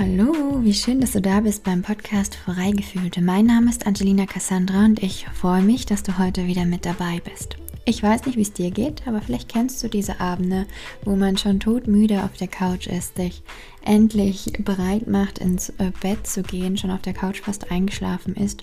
Hallo, 0.00 0.60
wie 0.62 0.74
schön, 0.74 1.00
dass 1.00 1.10
du 1.10 1.20
da 1.20 1.40
bist 1.40 1.64
beim 1.64 1.82
Podcast 1.82 2.36
Freigefühlt. 2.36 3.20
Mein 3.20 3.46
Name 3.46 3.68
ist 3.68 3.84
Angelina 3.84 4.26
Cassandra 4.26 4.84
und 4.84 5.02
ich 5.02 5.26
freue 5.26 5.62
mich, 5.62 5.86
dass 5.86 6.04
du 6.04 6.18
heute 6.18 6.46
wieder 6.46 6.66
mit 6.66 6.86
dabei 6.86 7.20
bist. 7.24 7.56
Ich 7.84 8.00
weiß 8.00 8.24
nicht, 8.26 8.36
wie 8.36 8.42
es 8.42 8.52
dir 8.52 8.70
geht, 8.70 9.08
aber 9.08 9.20
vielleicht 9.20 9.48
kennst 9.48 9.82
du 9.82 9.88
diese 9.88 10.20
Abende, 10.20 10.66
wo 11.04 11.16
man 11.16 11.36
schon 11.36 11.58
todmüde 11.58 12.22
auf 12.22 12.34
der 12.34 12.46
Couch 12.46 12.86
ist, 12.86 13.16
sich 13.16 13.42
endlich 13.84 14.52
bereit 14.60 15.08
macht, 15.08 15.40
ins 15.40 15.70
äh, 15.70 15.90
Bett 16.00 16.28
zu 16.28 16.44
gehen, 16.44 16.76
schon 16.76 16.92
auf 16.92 17.02
der 17.02 17.14
Couch 17.14 17.40
fast 17.40 17.72
eingeschlafen 17.72 18.36
ist 18.36 18.62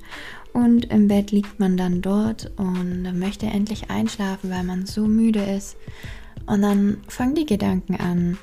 und 0.53 0.85
im 0.85 1.09
Bett 1.09 1.31
liegt 1.31 1.59
man 1.59 1.75
dann 1.75 2.01
dort 2.01 2.49
und 2.55 3.19
möchte 3.19 3.47
endlich 3.47 3.89
einschlafen, 3.89 4.51
weil 4.51 4.63
man 4.63 4.85
so 4.85 5.05
müde 5.05 5.43
ist. 5.43 5.75
Und 6.45 6.61
dann 6.61 7.01
fangen 7.09 7.35
die 7.35 7.45
Gedanken 7.45 7.95
an 7.95 8.37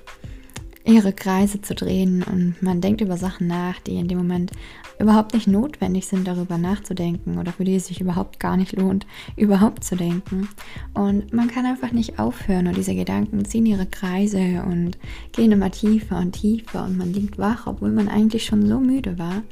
ihre 0.85 1.13
Kreise 1.13 1.61
zu 1.61 1.75
drehen 1.75 2.23
und 2.23 2.61
man 2.61 2.81
denkt 2.81 3.01
über 3.01 3.17
Sachen 3.17 3.47
nach, 3.47 3.79
die 3.81 3.97
in 3.97 4.09
dem 4.09 4.19
Moment 4.19 4.53
überhaupt 4.99 5.35
nicht 5.35 5.47
notwendig 5.47 6.07
sind, 6.07 6.27
darüber 6.27 6.59
nachzudenken 6.59 7.39
oder 7.39 7.53
für 7.53 7.65
die 7.65 7.77
es 7.77 7.87
sich 7.87 8.01
überhaupt 8.01 8.41
gar 8.41 8.57
nicht 8.57 8.77
lohnt, 8.77 9.07
überhaupt 9.37 9.85
zu 9.85 9.97
denken. 9.97 10.49
Und 10.95 11.33
man 11.33 11.49
kann 11.49 11.67
einfach 11.67 11.93
nicht 11.93 12.19
aufhören 12.19 12.67
und 12.67 12.77
diese 12.77 12.95
Gedanken 12.95 13.45
ziehen 13.45 13.67
ihre 13.67 13.87
Kreise 13.87 14.63
und 14.65 14.99
gehen 15.33 15.53
immer 15.53 15.71
tiefer 15.71 16.19
und 16.19 16.33
tiefer 16.33 16.85
und 16.85 16.99
man 16.99 17.13
liegt 17.13 17.39
wach, 17.39 17.67
obwohl 17.67 17.91
man 17.91 18.09
eigentlich 18.09 18.45
schon 18.45 18.67
so 18.67 18.81
müde 18.81 19.19
war 19.19 19.43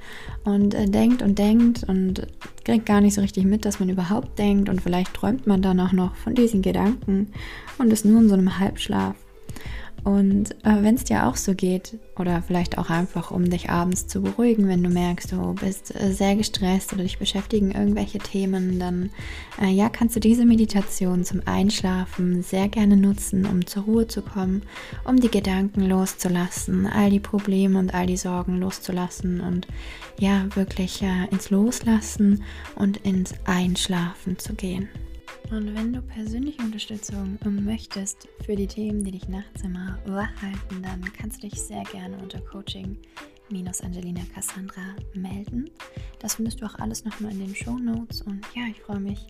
und 0.45 0.75
äh, 0.75 0.87
denkt 0.87 1.23
und 1.23 1.39
denkt 1.39 1.84
und 1.84 2.27
kriegt 2.65 2.87
gar 2.87 3.01
nicht 3.01 3.15
so 3.15 3.20
richtig 3.20 3.45
mit, 3.45 3.65
dass 3.65 3.81
man 3.81 3.89
überhaupt 3.89 4.39
denkt 4.39 4.69
und 4.69 4.81
vielleicht 4.81 5.15
träumt 5.15 5.47
man 5.47 5.62
dann 5.62 5.81
auch 5.81 5.92
noch 5.92 6.15
von 6.15 6.34
diesen 6.34 6.62
Gedanken 6.62 7.28
und 7.78 7.92
ist 7.92 8.05
nur 8.05 8.20
in 8.20 8.28
so 8.28 8.34
einem 8.34 8.59
Halbschlaf. 8.59 9.17
Und 10.04 10.52
äh, 10.64 10.82
wenn 10.82 10.95
es 10.95 11.04
dir 11.04 11.27
auch 11.27 11.36
so 11.36 11.54
geht, 11.54 11.98
oder 12.20 12.42
vielleicht 12.42 12.78
auch 12.78 12.91
einfach, 12.91 13.30
um 13.30 13.48
dich 13.48 13.70
abends 13.70 14.06
zu 14.06 14.22
beruhigen, 14.22 14.69
wenn 14.69 14.83
du 14.83 14.91
merkst, 14.91 15.33
du 15.33 15.55
bist 15.55 15.94
äh, 15.94 16.12
sehr 16.12 16.36
gestresst 16.36 16.92
oder 16.92 17.02
dich 17.02 17.19
beschäftigen 17.19 17.72
irgendwelche 17.72 18.19
Themen, 18.19 18.78
dann 18.78 19.10
äh, 19.60 19.70
ja, 19.70 19.88
kannst 19.88 20.16
du 20.16 20.20
diese 20.20 20.44
Meditation 20.44 21.25
zum 21.25 21.42
Einschlafen 21.47 22.42
sehr 22.42 22.69
gerne 22.69 22.97
nutzen, 22.97 23.47
um 23.47 23.66
zur 23.66 23.84
Ruhe 23.84 24.06
zu 24.06 24.22
kommen, 24.22 24.62
um 25.05 25.19
die 25.19 25.30
Gedanken 25.30 25.83
loszulassen, 25.83 26.86
all 26.86 27.10
die 27.10 27.20
Probleme 27.20 27.78
und 27.78 27.94
all 27.94 28.06
die 28.06 28.16
Sorgen 28.16 28.60
loszulassen 28.60 29.41
und 29.41 29.66
ja, 30.19 30.44
wirklich 30.55 31.03
äh, 31.03 31.27
ins 31.30 31.50
Loslassen 31.50 32.44
und 32.77 32.98
ins 32.98 33.34
Einschlafen 33.44 34.38
zu 34.38 34.55
gehen. 34.55 34.88
Und 35.51 35.75
wenn 35.75 35.93
du 35.93 36.01
persönliche 36.01 36.62
Unterstützung 36.62 37.39
möchtest 37.45 38.29
für 38.45 38.55
die 38.55 38.69
Themen, 38.69 39.03
die 39.03 39.11
dich 39.11 39.29
nachts 39.29 39.62
immer 39.62 39.98
wach 40.06 40.31
halten, 40.41 40.83
dann 40.83 41.03
kannst 41.12 41.43
du 41.43 41.48
dich 41.48 41.61
sehr 41.61 41.83
gerne 41.84 42.17
unter 42.19 42.41
Coaching 42.41 42.97
Angelina 43.83 44.21
Cassandra 44.33 44.95
melden. 45.15 45.69
Das 46.21 46.37
findest 46.37 46.61
du 46.61 46.67
auch 46.67 46.77
alles 46.77 47.05
nochmal 47.05 47.33
in 47.33 47.41
den 47.41 47.55
Show 47.55 47.78
Notes. 47.78 48.23
Und 48.23 48.47
ja, 48.55 48.62
ich 48.71 48.81
freue 48.81 49.01
mich 49.01 49.27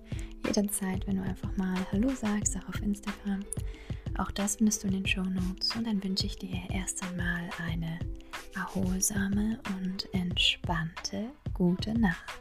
jederzeit, 0.47 1.07
wenn 1.07 1.17
du 1.17 1.23
einfach 1.23 1.57
mal 1.57 1.79
Hallo 1.91 2.11
sagst, 2.11 2.57
auch 2.57 2.69
auf 2.69 2.83
Instagram. 2.83 3.41
Auch 4.19 4.31
das 4.31 4.57
findest 4.57 4.83
du 4.83 4.89
in 4.89 4.95
den 4.95 5.07
Show 5.07 5.23
Notes. 5.23 5.75
Und 5.75 5.87
dann 5.87 6.03
wünsche 6.05 6.27
ich 6.27 6.37
dir 6.37 6.61
erst 6.71 7.03
einmal 7.03 7.49
eine 7.67 7.99
erholsame 8.55 9.59
und 9.79 10.13
entspannte 10.13 11.31
gute 11.55 11.99
Nacht. 11.99 12.40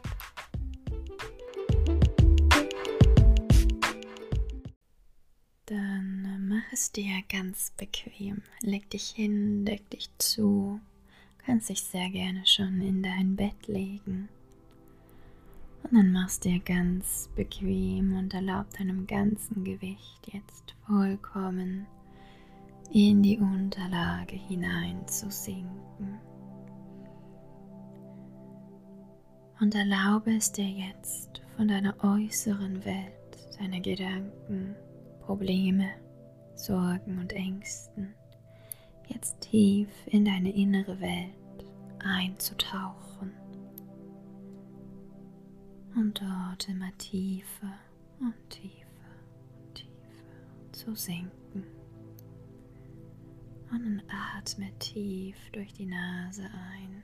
Dir 6.92 7.22
ganz 7.28 7.72
bequem. 7.76 8.42
Leg 8.62 8.88
dich 8.90 9.10
hin, 9.10 9.64
deck 9.64 9.88
dich 9.90 10.10
zu. 10.18 10.80
Kannst 11.38 11.68
dich 11.68 11.82
sehr 11.82 12.10
gerne 12.10 12.46
schon 12.46 12.80
in 12.80 13.02
dein 13.02 13.36
Bett 13.36 13.66
legen. 13.66 14.28
Und 15.82 15.94
dann 15.94 16.12
machst 16.12 16.44
dir 16.44 16.60
ganz 16.60 17.28
bequem 17.34 18.16
und 18.16 18.34
erlaub 18.34 18.70
deinem 18.76 19.06
ganzen 19.06 19.64
Gewicht 19.64 20.30
jetzt 20.32 20.74
vollkommen 20.86 21.86
in 22.92 23.22
die 23.22 23.38
Unterlage 23.38 24.36
hinein 24.36 25.06
zu 25.06 25.30
sinken. 25.30 26.18
Und 29.60 29.74
erlaube 29.74 30.34
es 30.36 30.52
dir 30.52 30.68
jetzt 30.68 31.42
von 31.56 31.68
deiner 31.68 31.94
äußeren 32.02 32.84
Welt, 32.84 33.48
deiner 33.58 33.80
Gedanken, 33.80 34.74
Probleme, 35.20 35.90
Sorgen 36.60 37.18
und 37.18 37.32
Ängsten 37.32 38.14
jetzt 39.08 39.40
tief 39.40 39.88
in 40.06 40.26
deine 40.26 40.54
innere 40.54 41.00
Welt 41.00 41.64
einzutauchen 42.04 43.32
und 45.96 46.20
dort 46.20 46.68
immer 46.68 46.96
tiefer 46.98 47.72
und 48.20 48.34
tiefer 48.50 48.84
und 49.56 49.74
tiefer 49.74 50.72
zu 50.72 50.94
sinken. 50.94 51.64
Und 53.72 53.84
dann 53.84 54.02
atme 54.36 54.70
tief 54.78 55.36
durch 55.52 55.72
die 55.72 55.86
Nase 55.86 56.44
ein. 56.44 57.02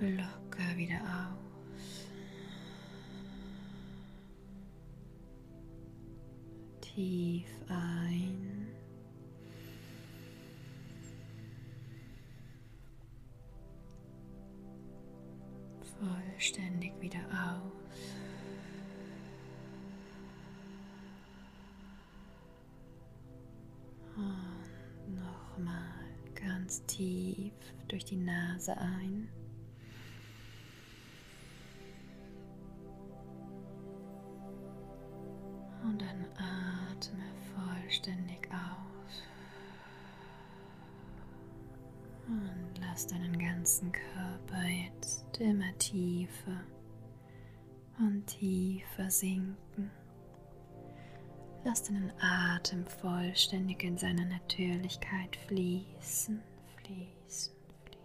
Locker 0.00 0.76
wieder 0.76 0.96
auf. 0.96 1.43
Tief 6.94 7.48
ein. 7.68 8.68
Vollständig 15.98 16.92
wieder 17.00 17.20
aus. 17.30 17.72
Und 24.16 25.14
nochmal 25.14 25.74
ganz 26.34 26.84
tief 26.86 27.52
durch 27.88 28.04
die 28.04 28.16
Nase 28.16 28.76
ein. 28.76 29.28
Atme 37.04 37.24
vollständig 37.54 38.48
aus. 38.50 39.22
Und 42.26 42.80
lass 42.80 43.06
deinen 43.06 43.38
ganzen 43.38 43.92
Körper 43.92 44.62
jetzt 44.66 45.38
immer 45.40 45.76
tiefer 45.78 46.60
und 47.98 48.26
tiefer 48.26 49.10
sinken. 49.10 49.90
Lass 51.64 51.82
deinen 51.82 52.12
Atem 52.20 52.86
vollständig 52.86 53.82
in 53.84 53.96
seiner 53.96 54.24
Natürlichkeit 54.26 55.36
fließen, 55.46 56.42
fließen, 56.76 57.54
fließen. 57.86 58.04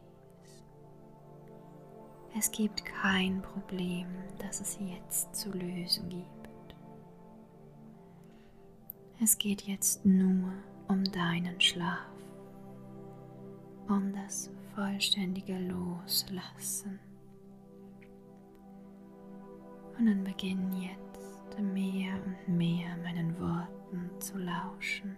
Es 2.38 2.52
gibt 2.52 2.86
kein 2.86 3.42
Problem, 3.42 4.08
das 4.38 4.62
es 4.62 4.78
jetzt 4.80 5.36
zu 5.36 5.52
lösen 5.52 6.08
gibt. 6.10 6.39
Es 9.22 9.38
geht 9.38 9.64
jetzt 9.64 10.06
nur 10.06 10.54
um 10.88 11.04
deinen 11.04 11.60
Schlaf, 11.60 12.08
um 13.90 14.14
das 14.14 14.50
vollständige 14.74 15.58
Loslassen. 15.60 16.98
Und 19.98 20.06
dann 20.06 20.24
beginn 20.24 20.72
jetzt 20.82 21.60
mehr 21.60 22.14
und 22.24 22.58
mehr 22.58 22.96
meinen 23.04 23.38
Worten 23.42 24.10
zu 24.22 24.38
lauschen, 24.38 25.18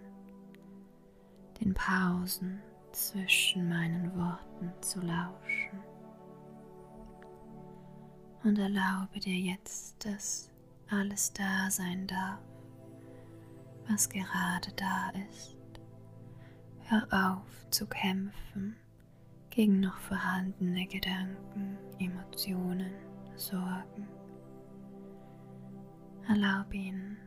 den 1.60 1.72
Pausen 1.72 2.60
zwischen 2.90 3.68
meinen 3.68 4.12
Worten 4.16 4.72
zu 4.80 5.00
lauschen. 5.00 5.78
Und 8.42 8.58
erlaube 8.58 9.20
dir 9.20 9.38
jetzt, 9.38 10.04
dass 10.04 10.50
alles 10.90 11.32
da 11.32 11.70
sein 11.70 12.08
darf 12.08 12.40
was 13.92 14.08
gerade 14.08 14.72
da 14.76 15.10
ist. 15.28 15.58
Hör 16.84 17.06
auf 17.10 17.70
zu 17.70 17.86
kämpfen 17.86 18.76
gegen 19.50 19.80
noch 19.80 19.98
vorhandene 19.98 20.86
Gedanken, 20.86 21.76
Emotionen, 21.98 22.92
Sorgen. 23.36 24.08
Erlaub 26.26 26.72
ihnen 26.72 27.18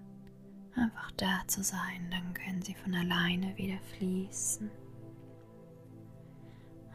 einfach 0.75 1.11
da 1.11 1.43
zu 1.47 1.61
sein, 1.63 2.09
dann 2.09 2.33
können 2.33 2.61
sie 2.61 2.73
von 2.73 2.95
alleine 2.95 3.55
wieder 3.57 3.79
fließen. 3.97 4.71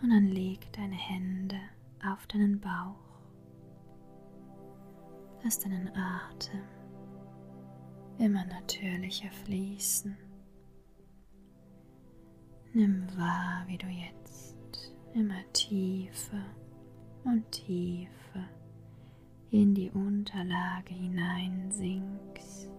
Und 0.03 0.11
dann 0.11 0.27
leg 0.29 0.73
deine 0.73 0.97
Hände 0.97 1.61
auf 2.05 2.27
deinen 2.27 2.61
Bauch. 2.61 2.97
Lass 5.43 5.59
deinen 5.61 5.91
Atem 5.95 6.80
immer 8.21 8.45
natürlicher 8.45 9.31
fließen. 9.45 10.17
Nimm 12.75 13.07
wahr, 13.17 13.65
wie 13.67 13.79
du 13.79 13.87
jetzt 13.87 14.95
immer 15.15 15.43
tiefer 15.55 16.45
und 17.25 17.51
tiefer 17.51 18.47
in 19.51 19.75
die 19.75 19.91
Unterlage 19.91 20.95
hineinsinkst 20.95 22.71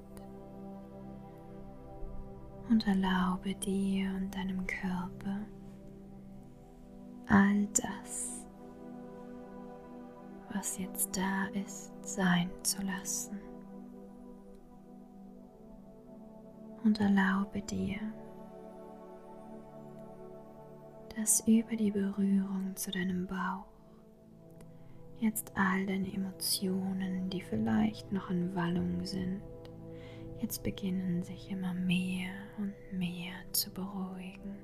und 2.70 2.88
erlaube 2.88 3.56
dir 3.56 4.14
und 4.16 4.34
deinem 4.34 4.66
Körper 4.68 5.46
all 7.28 7.68
das, 7.74 8.46
was 10.54 10.78
jetzt 10.78 11.18
da 11.18 11.48
ist, 11.60 11.92
sein 12.04 12.50
zu 12.64 12.82
lassen. 12.84 13.51
Und 16.84 17.00
erlaube 17.00 17.62
dir, 17.62 18.00
dass 21.16 21.46
über 21.48 21.76
die 21.76 21.92
Berührung 21.92 22.76
zu 22.76 22.90
deinem 22.90 23.28
Bauch 23.28 23.68
jetzt 25.20 25.52
all 25.56 25.86
deine 25.86 26.12
Emotionen, 26.12 27.30
die 27.30 27.42
vielleicht 27.42 28.12
noch 28.12 28.32
in 28.32 28.56
Wallung 28.56 29.06
sind, 29.06 29.42
jetzt 30.40 30.64
beginnen 30.64 31.22
sich 31.22 31.52
immer 31.52 31.76
mehr 31.76 32.32
und 32.58 32.74
mehr 32.98 33.34
zu 33.52 33.72
beruhigen. 33.72 34.58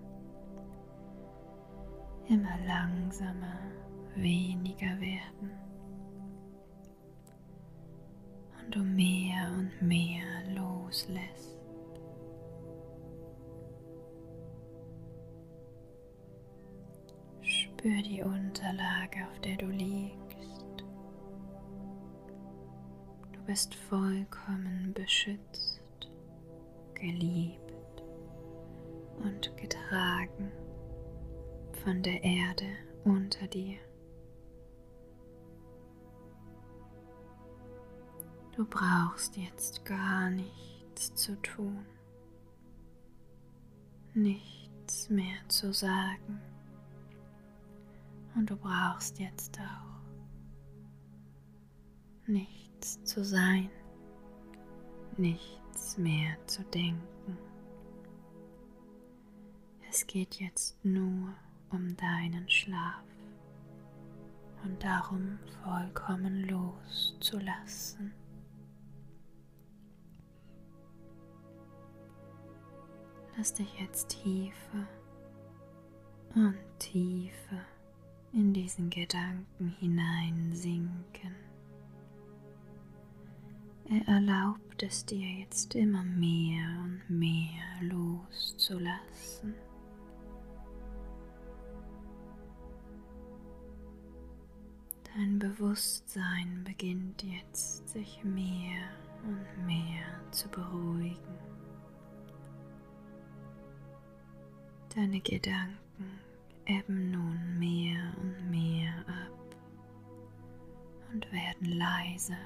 Immer 2.28 2.58
langsamer, 2.66 3.60
weniger 4.16 5.00
werden. 5.00 5.52
Und 8.60 8.76
du 8.76 8.80
mehr 8.80 9.52
und 9.56 9.88
mehr 9.88 10.26
loslässt. 10.56 11.57
Spür 17.78 18.02
die 18.02 18.24
Unterlage, 18.24 19.20
auf 19.32 19.40
der 19.42 19.56
du 19.58 19.68
liegst. 19.68 20.18
bist 23.46 23.76
vollkommen 23.76 24.94
beschützt, 24.94 26.10
geliebt 26.96 28.04
und 29.20 29.56
getragen 29.56 30.52
von 31.84 32.02
der 32.02 32.22
Erde 32.24 32.66
unter 33.06 33.48
dir. 33.48 33.78
Du 38.56 38.66
brauchst 38.66 39.38
jetzt 39.38 39.86
gar 39.86 40.30
nichts 40.32 41.14
zu 41.16 41.42
tun, 41.42 41.86
nichts 44.14 45.10
mehr 45.10 45.38
zu 45.48 45.72
sagen 45.72 46.42
und 48.38 48.50
du 48.52 48.56
brauchst 48.56 49.20
jetzt 49.20 49.60
auch 49.60 49.98
nichts 52.28 53.04
zu 53.04 53.24
sein, 53.24 53.70
nichts 55.18 55.98
mehr 55.98 56.38
zu 56.46 56.64
denken. 56.66 57.38
Es 59.90 60.06
geht 60.06 60.36
jetzt 60.36 60.84
nur 60.86 61.34
um 61.72 61.98
deinen 61.98 62.48
Schlaf 62.48 63.04
und 64.64 64.84
darum 64.84 65.40
vollkommen 65.64 66.48
loszulassen. 66.48 68.14
Lass 73.36 73.54
dich 73.54 73.80
jetzt 73.80 74.10
tiefer 74.10 74.88
und 76.36 76.58
tiefer 76.80 77.66
in 78.38 78.54
diesen 78.54 78.92
Gedanken 78.92 79.76
hineinsinken. 79.80 81.36
Er 83.90 84.08
erlaubt 84.08 84.84
es 84.84 85.04
dir 85.06 85.28
jetzt 85.40 85.74
immer 85.74 86.04
mehr 86.04 86.68
und 86.84 87.02
mehr 87.10 87.64
loszulassen. 87.82 89.56
Dein 95.16 95.40
Bewusstsein 95.40 96.64
beginnt 96.64 97.24
jetzt 97.24 97.90
sich 97.90 98.24
mehr 98.24 98.84
und 99.24 99.66
mehr 99.66 100.06
zu 100.30 100.48
beruhigen. 100.50 101.18
Deine 104.94 105.22
Gedanken 105.22 105.87
ebben 106.68 107.12
nun 107.12 107.60
mehr 107.60 108.14
und 108.22 108.50
mehr 108.50 108.94
ab 109.08 109.56
und 111.12 111.32
werden 111.32 111.78
leiser 111.78 112.38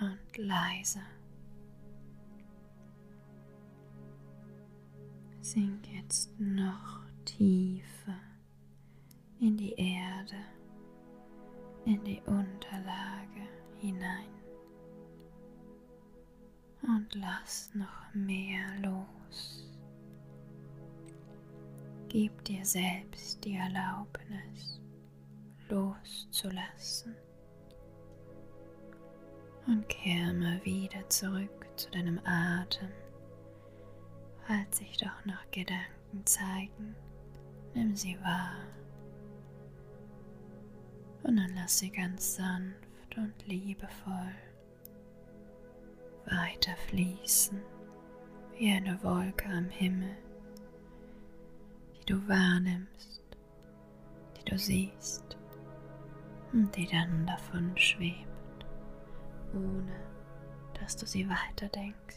und 0.00 0.36
leise. 0.36 1.00
Sink 5.40 5.86
jetzt 5.94 6.38
noch 6.40 7.02
tiefer 7.24 8.18
in 9.40 9.56
die 9.56 9.72
Erde, 9.72 10.36
in 11.84 12.02
die 12.04 12.20
Unterlage 12.26 13.46
hinein 13.78 14.28
und 16.82 17.14
lass 17.14 17.74
noch 17.74 18.14
mehr 18.14 18.64
los. 18.82 19.67
Gib 22.08 22.42
dir 22.44 22.64
selbst 22.64 23.44
die 23.44 23.56
Erlaubnis 23.56 24.80
loszulassen. 25.68 27.14
Und 29.66 29.86
kehr 29.90 30.32
mal 30.32 30.64
wieder 30.64 31.06
zurück 31.10 31.66
zu 31.76 31.90
deinem 31.90 32.18
Atem. 32.24 32.88
Falls 34.46 34.78
sich 34.78 34.96
doch 34.96 35.24
noch 35.26 35.50
Gedanken 35.50 36.24
zeigen, 36.24 36.96
nimm 37.74 37.94
sie 37.94 38.18
wahr. 38.22 38.56
Und 41.24 41.36
dann 41.36 41.54
lass 41.54 41.78
sie 41.78 41.90
ganz 41.90 42.36
sanft 42.36 43.18
und 43.18 43.34
liebevoll 43.46 44.34
weiter 46.24 46.74
fließen 46.88 47.60
wie 48.56 48.72
eine 48.72 49.02
Wolke 49.02 49.46
am 49.48 49.68
Himmel, 49.68 50.16
du 52.08 52.28
wahrnimmst, 52.28 53.22
die 54.36 54.50
du 54.50 54.58
siehst 54.58 55.36
und 56.52 56.74
die 56.74 56.86
dann 56.86 57.26
davon 57.26 57.76
schwebt 57.76 58.28
ohne 59.54 60.08
dass 60.80 60.96
du 60.96 61.06
sie 61.06 61.28
weiterdenkst. 61.28 62.16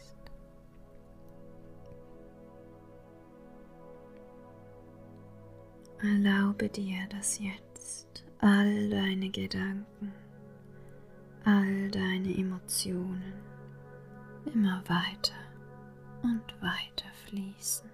Erlaube 6.00 6.70
dir, 6.70 7.08
dass 7.10 7.40
jetzt 7.40 8.26
all 8.40 8.90
deine 8.90 9.30
Gedanken, 9.30 10.14
all 11.46 11.92
deine 11.92 12.36
Emotionen 12.36 13.34
immer 14.46 14.82
weiter 14.88 15.36
und 16.24 16.62
weiter 16.62 17.12
fließen. 17.28 17.91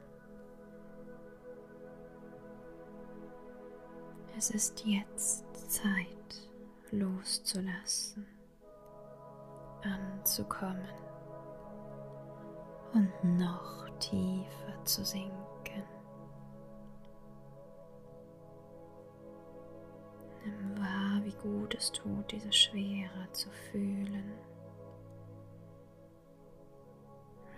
Es 4.38 4.52
ist 4.52 4.86
jetzt 4.86 5.44
Zeit 5.68 6.52
loszulassen 6.92 8.28
anzukommen 9.82 10.88
und 12.94 13.40
noch 13.40 13.90
tiefer 13.98 14.86
zu 14.86 15.04
sinken. 15.04 15.84
Nimm 20.46 20.78
wahr, 20.78 21.20
wie 21.24 21.36
gut 21.42 21.74
es 21.74 21.92
tut, 21.92 22.32
diese 22.32 22.54
Schwere 22.54 23.32
zu 23.32 23.50
fühlen. 23.72 24.34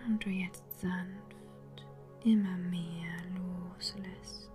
Und 0.08 0.24
du 0.24 0.30
jetzt 0.30 0.64
sanft 0.80 1.86
immer 2.24 2.56
mehr 2.58 3.12
loslässt. 3.36 4.49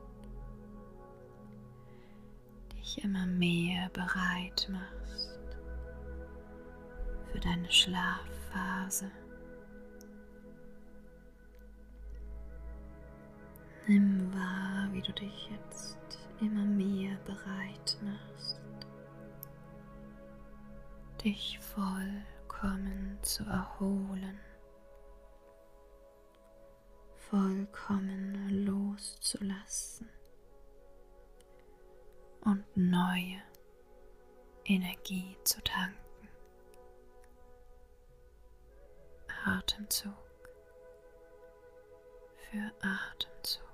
Immer 3.02 3.26
mehr 3.26 3.90
bereit 3.90 4.68
machst 4.70 5.38
für 7.30 7.40
deine 7.40 7.70
Schlafphase. 7.70 9.10
Nimm 13.86 14.32
wahr, 14.32 14.88
wie 14.92 15.02
du 15.02 15.12
dich 15.12 15.50
jetzt 15.50 16.18
immer 16.40 16.64
mehr 16.64 17.16
bereit 17.26 17.98
machst, 18.02 18.60
dich 21.22 21.58
vollkommen 21.58 23.18
zu 23.22 23.44
erholen, 23.44 24.38
vollkommen 27.28 28.64
los 28.64 29.18
loszulassen 29.20 30.13
und 32.44 32.64
neue 32.76 33.42
Energie 34.64 35.36
zu 35.44 35.62
tanken. 35.62 36.28
Atemzug 39.44 40.14
für 42.50 42.72
Atemzug. 42.80 43.73